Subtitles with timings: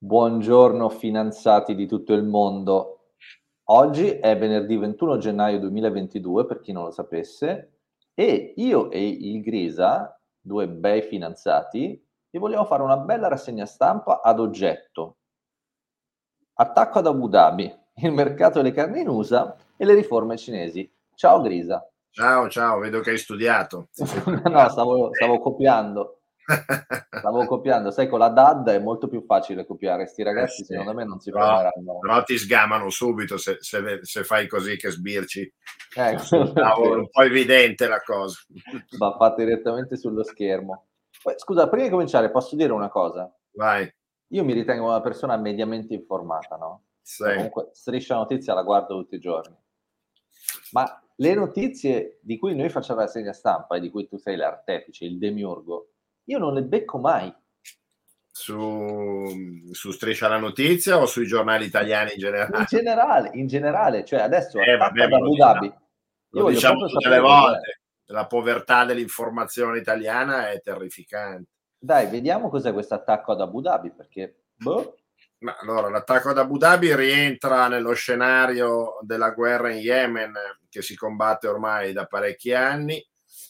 [0.00, 3.14] Buongiorno finanziati di tutto il mondo.
[3.70, 7.80] Oggi è venerdì 21 gennaio 2022, per chi non lo sapesse,
[8.14, 12.00] e io e il Grisa, due bei finanziati,
[12.30, 15.16] vi vogliamo fare una bella rassegna stampa ad oggetto.
[16.54, 20.88] Attacco ad Abu Dhabi, il mercato delle carni in USA e le riforme cinesi.
[21.16, 21.84] Ciao Grisa.
[22.10, 23.88] Ciao, ciao, vedo che hai studiato.
[24.44, 26.17] no, stavo, stavo copiando.
[27.10, 30.06] Stavo copiando, sai, con la DAD è molto più facile copiare.
[30.06, 30.72] Sti ragazzi, eh sì.
[30.72, 31.98] secondo me, non si fermeranno.
[32.00, 35.40] Però ti sgamano subito se, se, se fai così che sbirci.
[35.96, 38.38] Eh, è un po' evidente la cosa.
[38.96, 40.86] Va fatto direttamente sullo schermo.
[41.22, 43.30] Poi, scusa, prima di cominciare, posso dire una cosa?
[43.52, 43.92] Vai.
[44.28, 46.84] Io mi ritengo una persona mediamente informata, no?
[47.02, 47.24] Sì.
[47.24, 49.56] Comunque, striscia notizia la guardo tutti i giorni.
[50.72, 54.36] Ma le notizie di cui noi facciamo la segna stampa e di cui tu sei
[54.36, 55.94] l'artefice, il demiurgo,
[56.28, 57.34] io non le becco mai.
[58.30, 62.58] Su, su Striscia la Notizia o sui giornali italiani in generale?
[62.58, 65.66] In generale, in generale cioè adesso eh, vabbè, da Abu Dhabi.
[65.66, 71.50] Io lo diciamo tutte le volte, la povertà dell'informazione italiana è terrificante.
[71.78, 74.42] Dai, vediamo cos'è questo attacco ad Abu Dhabi, perché...
[74.54, 74.96] Boh.
[75.38, 80.32] Ma allora, l'attacco ad Abu Dhabi rientra nello scenario della guerra in Yemen
[80.68, 83.04] che si combatte ormai da parecchi anni.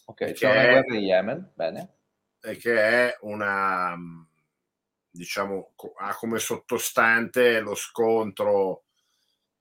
[0.04, 1.92] Ok, c'è una guerra in Yemen, bene
[2.40, 3.96] che è una,
[5.10, 8.84] diciamo, ha come sottostante lo scontro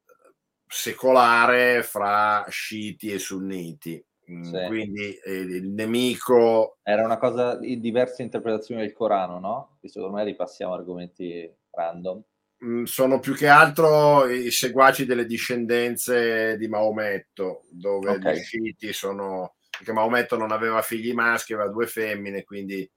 [0.06, 0.34] eh,
[0.68, 4.04] secolare fra sciiti e sunniti.
[4.30, 4.66] Mm, sì.
[4.68, 6.78] Quindi eh, il nemico...
[6.84, 9.78] Era una cosa di diverse interpretazioni del Corano, no?
[9.80, 12.22] Visto che ormai ripassiamo argomenti random.
[12.66, 18.36] Mm, sono più che altro i seguaci delle discendenze di Maometto, dove okay.
[18.36, 22.90] gli sciiti sono perché Maometto non aveva figli maschi, aveva due femmine, quindi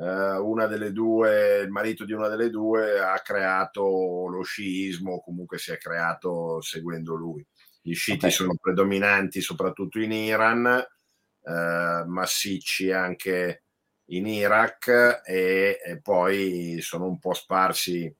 [0.00, 5.58] eh, una delle due, il marito di una delle due ha creato lo sciismo, comunque
[5.58, 7.46] si è creato seguendo lui.
[7.82, 8.30] Gli sciiti okay.
[8.30, 13.64] sono predominanti soprattutto in Iran, eh, massicci anche
[14.10, 18.12] in Iraq e, e, poi sono un po' sparsi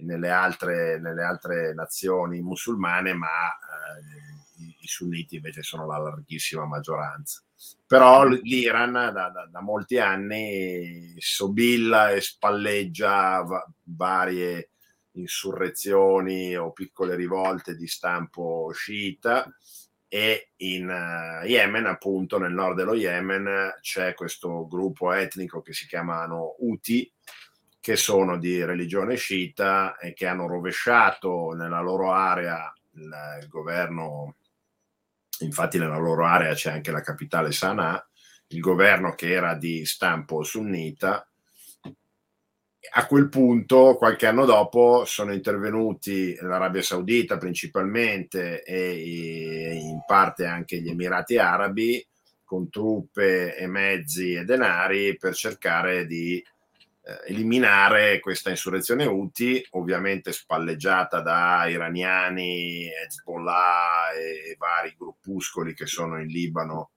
[0.00, 6.66] nelle altre, nelle altre nazioni musulmane, ma eh, i, i sunniti invece sono la larghissima
[6.66, 7.42] maggioranza.
[7.86, 14.70] Però l'Iran da, da, da molti anni sobilla e spalleggia va, varie
[15.12, 19.50] insurrezioni o piccole rivolte di stampo sciita
[20.06, 25.86] e in uh, Yemen, appunto nel nord dello Yemen, c'è questo gruppo etnico che si
[25.86, 27.12] chiamano Houthi,
[27.78, 34.36] che sono di religione sciita e che hanno rovesciato nella loro area il, il governo
[35.40, 38.08] infatti nella loro area c'è anche la capitale Sana'a,
[38.48, 41.28] il governo che era di stampo sunnita.
[42.90, 50.80] A quel punto, qualche anno dopo, sono intervenuti l'Arabia Saudita principalmente e in parte anche
[50.80, 52.06] gli Emirati Arabi
[52.44, 56.42] con truppe e mezzi e denari per cercare di
[57.26, 66.26] eliminare questa insurrezione Houthi, ovviamente spalleggiata da iraniani, Hezbollah e vari gruppuscoli che sono in
[66.26, 66.90] Libano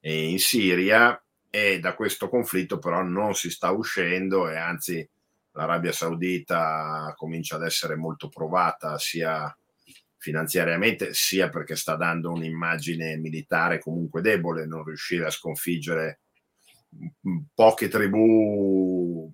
[0.00, 1.20] e in Siria.
[1.50, 5.08] E da questo conflitto però non si sta uscendo e anzi
[5.52, 9.54] l'Arabia Saudita comincia ad essere molto provata sia
[10.18, 16.20] finanziariamente sia perché sta dando un'immagine militare comunque debole, non riuscire a sconfiggere
[17.54, 19.30] poche tribù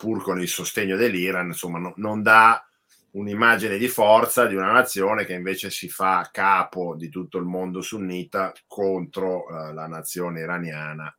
[0.00, 2.66] pur con il sostegno dell'Iran, insomma, no, non dà
[3.10, 7.82] un'immagine di forza di una nazione che invece si fa capo di tutto il mondo
[7.82, 11.14] sunnita contro uh, la nazione iraniana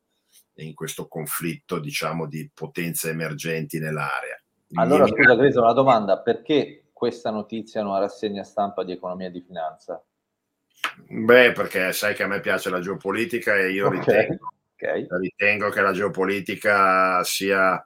[0.55, 4.41] in questo conflitto, diciamo, di potenze emergenti nell'area.
[4.73, 9.31] Allora, Gli scusa, Grisa, una domanda: perché questa notizia non rassegna stampa di economia e
[9.31, 10.03] di finanza?
[11.07, 13.99] Beh, perché sai che a me piace la geopolitica e io okay.
[13.99, 15.07] Ritengo, okay.
[15.19, 17.85] ritengo che la geopolitica sia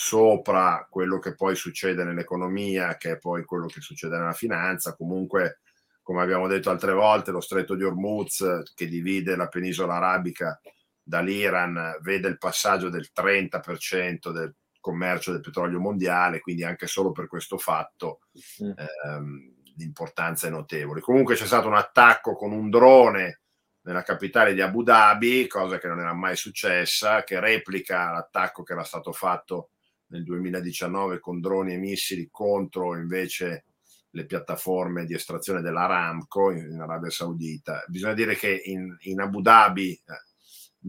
[0.00, 4.94] sopra quello che poi succede nell'economia, che è poi quello che succede nella finanza.
[4.94, 5.58] Comunque,
[6.02, 10.60] come abbiamo detto altre volte, lo stretto di Hormuz che divide la penisola arabica
[11.02, 17.26] dall'Iran vede il passaggio del 30% del commercio del petrolio mondiale, quindi anche solo per
[17.26, 18.20] questo fatto
[18.62, 18.70] mm.
[19.04, 21.00] ehm, l'importanza è notevole.
[21.00, 23.40] Comunque c'è stato un attacco con un drone
[23.80, 28.74] nella capitale di Abu Dhabi, cosa che non era mai successa, che replica l'attacco che
[28.74, 29.70] era stato fatto
[30.08, 33.64] nel 2019 con droni e missili contro invece
[34.10, 37.84] le piattaforme di estrazione dell'Aramco in, Arabia Saudita.
[37.88, 40.02] Bisogna dire che in, in Abu Dhabi eh,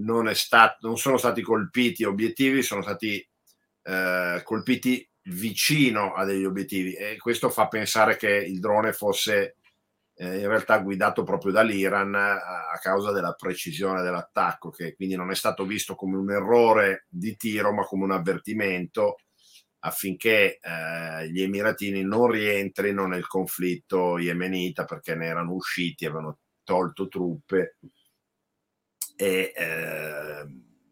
[0.03, 3.25] non, stato, non, sono stati colpiti obiettivi, sono stati
[3.83, 9.57] eh, colpiti vicino a degli obiettivi e questo fa pensare che il drone fosse
[10.21, 15.31] eh, in realtà guidato proprio dall'Iran a, a, causa della precisione dell'attacco, che quindi non
[15.31, 19.19] è stato visto come un errore di tiro, ma come un avvertimento
[19.79, 27.07] affinché eh, gli emiratini non rientrino nel conflitto yemenita perché ne erano usciti, avevano tolto
[27.07, 27.77] truppe
[29.15, 30.45] e eh,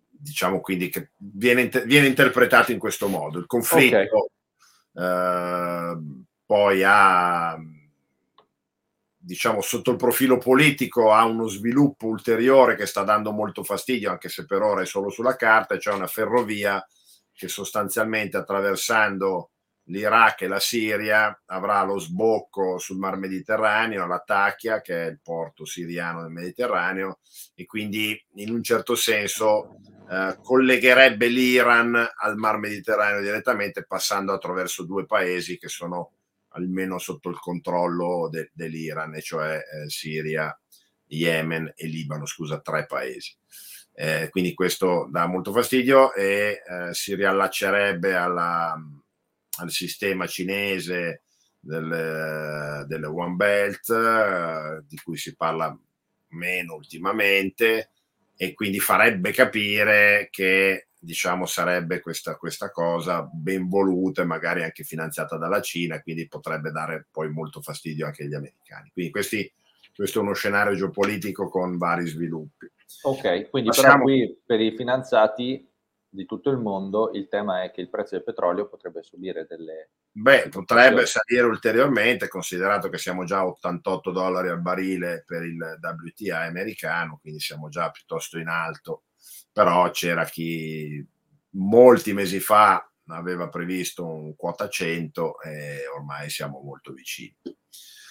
[0.09, 3.39] diciamo quindi che viene, viene, interpretato in questo modo.
[3.39, 5.05] Il conflitto okay.
[5.05, 5.97] eh,
[6.45, 7.57] poi ha
[9.27, 14.29] diciamo sotto il profilo politico ha uno sviluppo ulteriore che sta dando molto fastidio anche
[14.29, 16.81] se per ora è solo sulla carta, cioè una ferrovia
[17.33, 19.51] che sostanzialmente attraversando
[19.89, 25.19] l'Iraq e la Siria avrà lo sbocco sul Mar Mediterraneo, la Tachia, che è il
[25.21, 27.19] porto siriano del Mediterraneo,
[27.53, 29.75] e quindi in un certo senso
[30.09, 36.16] eh, collegherebbe l'Iran al Mar Mediterraneo direttamente, passando attraverso due paesi che sono
[36.57, 40.59] almeno sotto il controllo de- dell'Iran, e cioè eh, Siria,
[41.09, 43.35] Yemen e Libano, scusa, tre paesi.
[43.93, 48.77] Eh, quindi questo dà molto fastidio e eh, si riallaccerebbe alla,
[49.59, 51.23] al sistema cinese
[51.59, 55.75] del, delle One Belt, eh, di cui si parla
[56.29, 57.91] meno ultimamente,
[58.35, 64.83] e quindi farebbe capire che diciamo sarebbe questa, questa cosa ben voluta e magari anche
[64.83, 68.89] finanziata dalla Cina, quindi potrebbe dare poi molto fastidio anche agli americani.
[68.91, 69.51] Quindi questi,
[69.95, 72.69] questo è uno scenario geopolitico con vari sviluppi.
[73.03, 73.89] Ok, quindi Passiamo...
[73.89, 75.69] però qui per i finanziati
[76.09, 79.91] di tutto il mondo il tema è che il prezzo del petrolio potrebbe subire delle...
[80.11, 85.77] Beh, potrebbe salire ulteriormente, considerato che siamo già a 88 dollari al barile per il
[85.79, 89.03] WTI americano, quindi siamo già piuttosto in alto,
[89.51, 91.05] però c'era chi
[91.51, 97.35] molti mesi fa aveva previsto un quota 100 e ormai siamo molto vicini.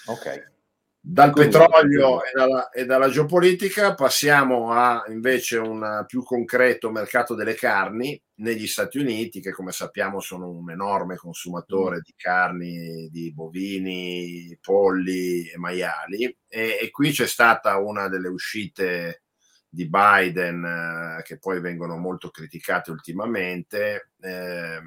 [0.07, 0.55] Ok.
[0.99, 7.55] Dal petrolio e dalla, e dalla, geopolitica passiamo a invece un più concreto mercato delle
[7.55, 12.01] carni negli Stati Uniti, che come sappiamo sono un enorme consumatore mm.
[12.03, 16.23] di carni di bovini, polli e maiali.
[16.45, 19.26] E, e qui c'è stata una delle uscite
[19.69, 20.63] di Biden
[21.19, 24.79] eh, che poi vengono molto criticate ultimamente, eh,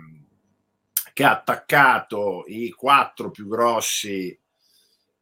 [1.12, 4.38] che ha attaccato i quattro più grossi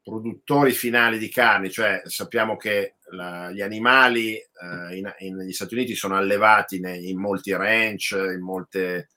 [0.02, 5.75] produttori finali di carni, cioè sappiamo che la, gli animali eh, in, in, negli Stati
[5.75, 9.08] Uniti sono allevati nei, in molti ranch, in molte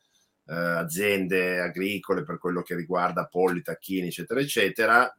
[0.45, 5.15] eh, aziende agricole per quello che riguarda polli, tacchini, eccetera, eccetera.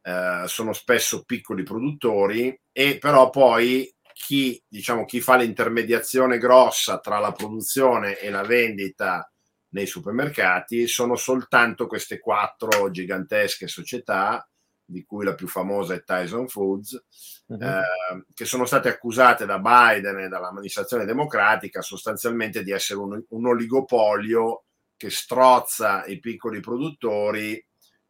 [0.00, 7.18] Eh, sono spesso piccoli produttori e però poi chi, diciamo, chi fa l'intermediazione grossa tra
[7.20, 9.30] la produzione e la vendita
[9.70, 14.46] nei supermercati sono soltanto queste quattro gigantesche società
[14.84, 17.04] di cui la più famosa è Tyson Foods,
[17.46, 17.62] uh-huh.
[17.62, 23.46] eh, che sono state accusate da Biden e dall'amministrazione democratica sostanzialmente di essere un, un
[23.46, 24.64] oligopolio
[24.96, 27.64] che strozza i piccoli produttori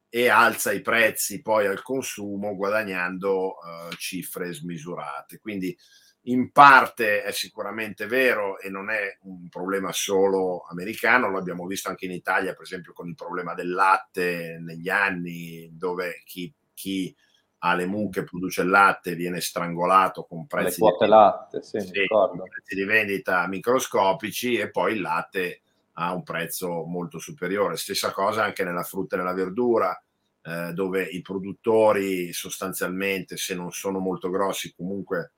[0.09, 5.39] e alza i prezzi poi al consumo guadagnando eh, cifre smisurate.
[5.39, 5.77] Quindi
[6.23, 11.89] in parte è sicuramente vero e non è un problema solo americano, lo abbiamo visto
[11.89, 17.15] anche in Italia, per esempio con il problema del latte negli anni dove chi chi
[17.61, 22.41] ha le mucche, produce il latte, viene strangolato con prezzi, di, latte, sì, sì, con
[22.49, 25.63] prezzi di vendita microscopici e poi il latte
[26.01, 27.77] ha un prezzo molto superiore.
[27.77, 30.01] Stessa cosa anche nella frutta e nella verdura,
[30.43, 35.33] eh, dove i produttori sostanzialmente, se non sono molto grossi, comunque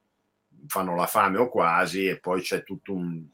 [0.67, 3.25] fanno la fame o quasi, e poi c'è tutto un,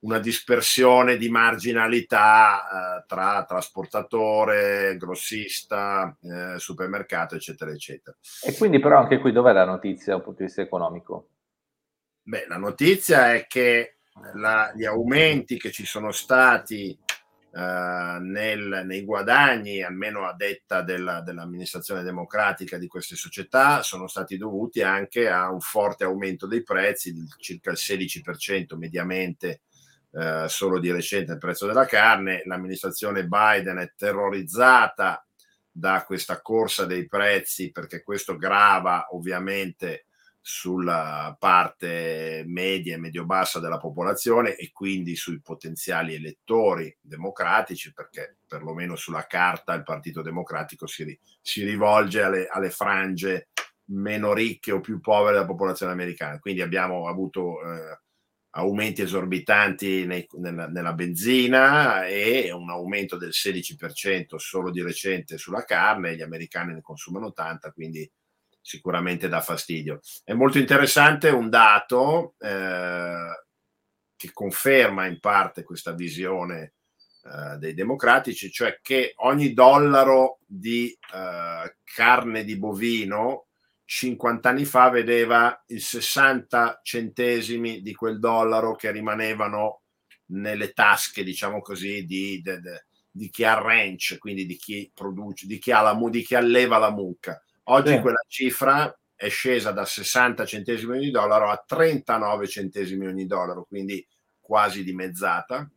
[0.00, 8.16] una dispersione di marginalità eh, tra trasportatore, grossista, eh, supermercato, eccetera, eccetera.
[8.42, 11.28] E quindi però anche qui dov'è la notizia dal punto di vista economico?
[12.22, 13.98] Beh, la notizia è che
[14.34, 16.98] la, gli aumenti che ci sono stati
[17.52, 24.38] Uh, nel, nei guadagni, almeno a detta della, dell'amministrazione democratica di queste società, sono stati
[24.38, 29.60] dovuti anche a un forte aumento dei prezzi, di circa il 16% mediamente
[30.12, 32.42] eh, solo di recente il prezzo della carne.
[32.46, 35.22] L'amministrazione Biden è terrorizzata
[35.70, 40.06] da questa corsa dei prezzi perché questo grava ovviamente
[40.44, 48.96] sulla parte media e medio-bassa della popolazione e quindi sui potenziali elettori democratici, perché perlomeno
[48.96, 53.50] sulla carta il Partito Democratico si, si rivolge alle, alle, frange
[53.86, 56.40] meno ricche o più povere della popolazione americana.
[56.40, 58.00] Quindi abbiamo avuto eh,
[58.50, 65.64] aumenti esorbitanti nei, nella, nella, benzina e un aumento del 16% solo di recente sulla
[65.64, 68.10] carne, gli americani ne consumano 80, quindi
[68.62, 70.00] sicuramente dà fastidio.
[70.24, 73.44] È molto interessante un dato eh,
[74.16, 76.74] che conferma in parte questa visione
[77.24, 83.48] eh, dei democratici, cioè che ogni dollaro di eh, carne di bovino
[83.84, 89.82] 50 anni fa vedeva il 60 centesimi di quel dollaro che rimanevano
[90.26, 92.60] nelle tasche, diciamo così, di, di,
[93.10, 96.78] di chi ha ranch, quindi di chi produce, di chi, ha la, di chi alleva
[96.78, 97.42] la mucca.
[97.64, 98.00] Oggi sì.
[98.00, 104.04] quella cifra è scesa da 60 centesimi ogni dollaro a 39 centesimi ogni dollaro, quindi
[104.40, 105.68] quasi dimezzata.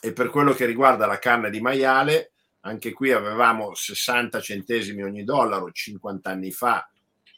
[0.00, 5.24] E per quello che riguarda la carne di maiale, anche qui avevamo 60 centesimi ogni
[5.24, 6.88] dollaro 50 anni fa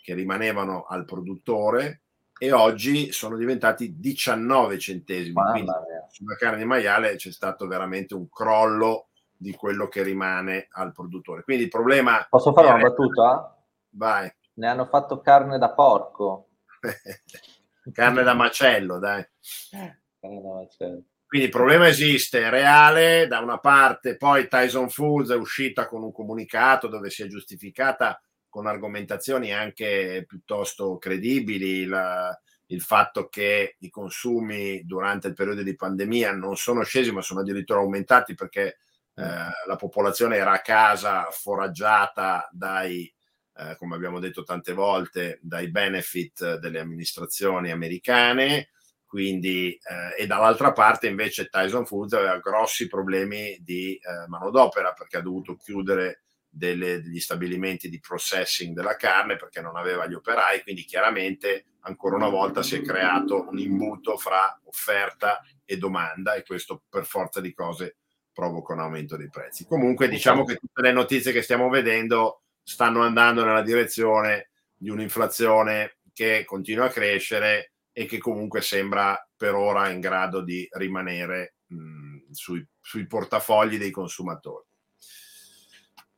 [0.02, 2.00] che rimanevano al produttore
[2.36, 5.34] e oggi sono diventati 19 centesimi.
[5.34, 6.06] Mamma Quindi mia.
[6.10, 11.42] sulla carne di maiale c'è stato veramente un crollo di quello che rimane al produttore.
[11.44, 12.26] Quindi il problema...
[12.28, 13.57] Posso fare una battuta?
[13.90, 14.32] Vai.
[14.54, 16.48] Ne hanno fatto carne da porco.
[17.92, 19.26] carne da macello, dai.
[19.70, 21.02] Carne da macello.
[21.26, 26.02] Quindi il problema esiste, è reale, da una parte poi Tyson Foods è uscita con
[26.02, 28.18] un comunicato dove si è giustificata
[28.48, 31.84] con argomentazioni anche piuttosto credibili.
[31.84, 32.34] La,
[32.70, 37.40] il fatto che i consumi durante il periodo di pandemia non sono scesi, ma sono
[37.40, 38.78] addirittura aumentati perché
[39.14, 39.22] eh,
[39.66, 43.12] la popolazione era a casa foraggiata dai,
[43.58, 48.70] eh, come abbiamo detto tante volte, dai benefit delle amministrazioni americane.
[49.04, 55.16] Quindi, eh, e dall'altra parte invece Tyson Foods aveva grossi problemi di eh, manodopera perché
[55.16, 60.62] ha dovuto chiudere delle, degli stabilimenti di processing della carne perché non aveva gli operai,
[60.62, 66.44] quindi chiaramente ancora una volta si è creato un imbuto fra offerta e domanda e
[66.44, 67.96] questo per forza di cose
[68.30, 69.66] provoca un aumento dei prezzi.
[69.66, 76.00] Comunque diciamo che tutte le notizie che stiamo vedendo stanno andando nella direzione di un'inflazione
[76.12, 82.30] che continua a crescere e che comunque sembra per ora in grado di rimanere mh,
[82.30, 84.66] sui, sui portafogli dei consumatori.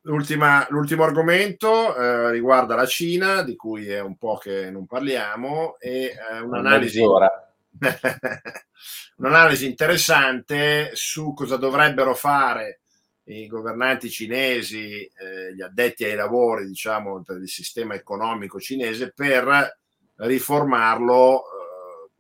[0.03, 5.79] L'ultima, l'ultimo argomento eh, riguarda la Cina, di cui è un po' che non parliamo,
[5.79, 7.01] e eh, un'analisi,
[9.19, 12.81] un'analisi interessante su cosa dovrebbero fare
[13.31, 19.79] i governanti cinesi, eh, gli addetti ai lavori, diciamo, il sistema economico cinese per
[20.17, 22.11] riformarlo eh,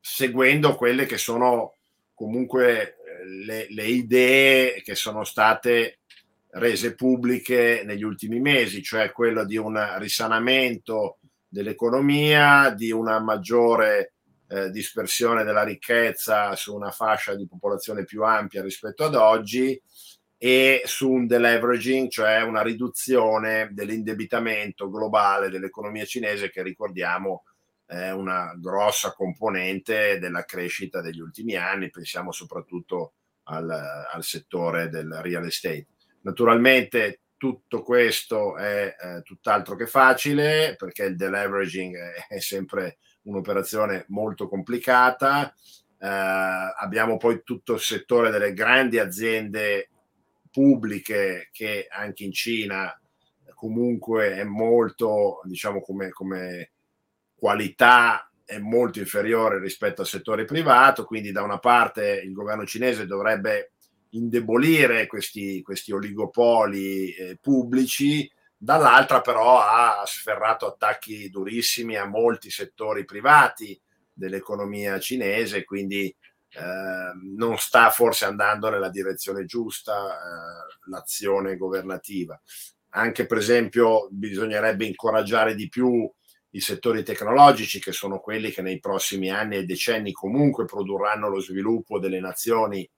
[0.00, 1.74] seguendo quelle che sono
[2.14, 5.98] comunque eh, le, le idee che sono state
[6.50, 11.18] rese pubbliche negli ultimi mesi, cioè quello di un risanamento
[11.48, 14.12] dell'economia, di una maggiore
[14.48, 19.80] eh, dispersione della ricchezza su una fascia di popolazione più ampia rispetto ad oggi
[20.38, 27.44] e su un deleveraging, cioè una riduzione dell'indebitamento globale dell'economia cinese che ricordiamo
[27.86, 33.12] è una grossa componente della crescita degli ultimi anni, pensiamo soprattutto
[33.44, 35.86] al, al settore del real estate.
[36.22, 44.06] Naturalmente tutto questo è eh, tutt'altro che facile perché il deleveraging è, è sempre un'operazione
[44.08, 45.54] molto complicata.
[45.98, 49.90] Eh, abbiamo poi tutto il settore delle grandi aziende
[50.56, 52.98] pubbliche che anche in Cina
[53.54, 56.70] comunque è molto, diciamo, come, come
[57.34, 63.04] qualità è molto inferiore rispetto al settore privato, quindi da una parte il governo cinese
[63.04, 63.72] dovrebbe
[64.10, 73.04] indebolire questi, questi oligopoli eh, pubblici, dall'altra però ha sferrato attacchi durissimi a molti settori
[73.04, 73.78] privati
[74.10, 76.14] dell'economia cinese, quindi
[76.50, 82.40] eh, non sta forse andando nella direzione giusta eh, l'azione governativa.
[82.90, 86.10] Anche per esempio bisognerebbe incoraggiare di più
[86.50, 91.40] i settori tecnologici, che sono quelli che nei prossimi anni e decenni comunque produrranno lo
[91.40, 92.88] sviluppo delle nazioni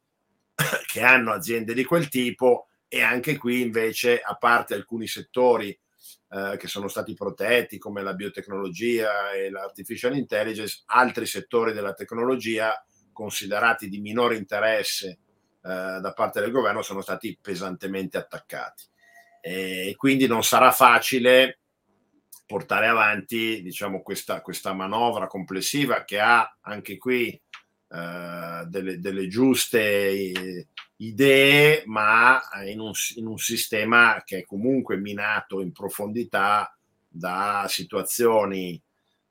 [0.86, 5.76] che hanno aziende di quel tipo e anche qui invece, a parte alcuni settori
[6.30, 12.82] eh, che sono stati protetti come la biotecnologia e l'artificial intelligence, altri settori della tecnologia
[13.18, 15.18] considerati di minore interesse eh,
[16.00, 18.84] da parte del governo sono stati pesantemente attaccati.
[19.40, 21.58] E quindi non sarà facile
[22.46, 30.64] portare avanti diciamo, questa, questa manovra complessiva che ha anche qui eh, delle, delle, giuste
[30.94, 36.72] idee, ma in un, in un, sistema che è comunque minato in profondità
[37.08, 38.80] da situazioni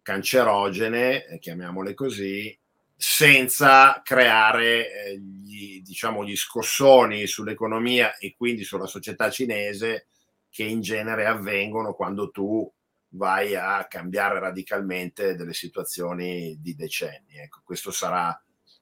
[0.01, 2.57] cancerogene, chiamiamole così,
[2.99, 10.07] senza creare eh, gli, diciamo, gli scossoni sull'economia e quindi sulla società cinese
[10.49, 12.69] che in genere avvengono quando tu
[13.09, 17.37] vai a cambiare radicalmente delle situazioni di decenni.
[17.37, 18.35] Ecco, questo sarà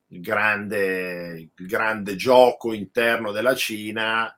[0.07, 4.33] il grande, il grande gioco interno della Cina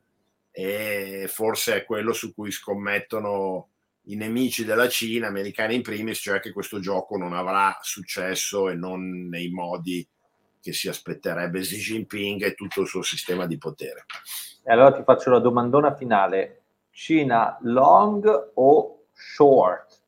[0.49, 3.69] e forse è quello su cui scommettono
[4.07, 8.75] i nemici della Cina, americani in primis, cioè che questo gioco non avrà successo e
[8.75, 10.07] non nei modi
[10.61, 14.05] che si aspetterebbe Xi Jinping e tutto il suo sistema di potere.
[14.63, 16.63] E allora ti faccio la domandona finale.
[16.91, 20.01] Cina long o short?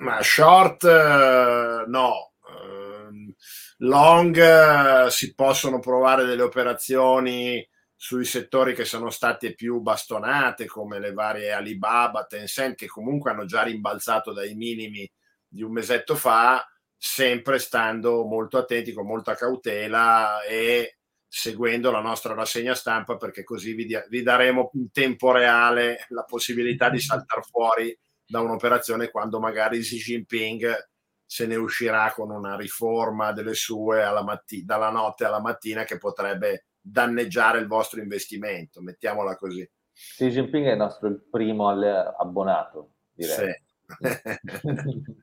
[0.00, 2.32] Ma short uh, no.
[2.40, 3.34] Uh,
[3.78, 7.66] long uh, si possono provare delle operazioni
[8.04, 13.44] sui settori che sono state più bastonate, come le varie Alibaba, Tencent, che comunque hanno
[13.44, 15.08] già rimbalzato dai minimi
[15.46, 20.96] di un mesetto fa, sempre stando molto attenti, con molta cautela e
[21.28, 26.90] seguendo la nostra rassegna stampa, perché così vi, vi daremo in tempo reale la possibilità
[26.90, 30.88] di saltare fuori da un'operazione quando magari Xi Jinping
[31.24, 36.64] se ne uscirà con una riforma delle sue matti- dalla notte alla mattina che potrebbe
[36.82, 39.68] danneggiare il vostro investimento, mettiamola così.
[39.92, 43.54] Xi Jinping è il nostro primo abbonato, direi.
[43.54, 43.62] Sì.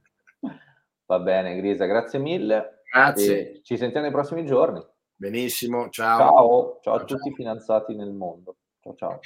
[1.05, 2.83] Va bene, Grisa, grazie mille.
[2.91, 3.51] Grazie.
[3.51, 4.83] E ci sentiamo nei prossimi giorni.
[5.15, 6.17] Benissimo, ciao.
[6.17, 8.57] Ciao, ciao, ciao a tutti i finanziati nel mondo.
[8.79, 9.19] Ciao ciao.